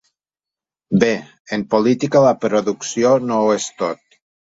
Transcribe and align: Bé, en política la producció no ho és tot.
Bé, 1.01 1.09
en 1.57 1.65
política 1.73 2.21
la 2.23 2.31
producció 2.45 3.13
no 3.27 3.37
ho 3.43 3.53
és 3.59 3.69
tot. 3.83 4.19